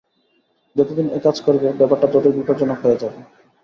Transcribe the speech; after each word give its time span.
যতদিন 0.75 1.07
একাজ 1.11 1.35
করবে, 1.41 1.67
ব্যাপারটা 1.79 2.07
ততোই 2.07 2.35
বিপজ্জনক 2.37 2.77
হয়ে 2.83 3.01
যাবে। 3.01 3.19